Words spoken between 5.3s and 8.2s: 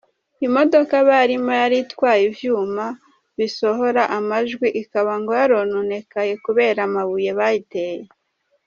yarononekaye kubera amabuye bayiteye.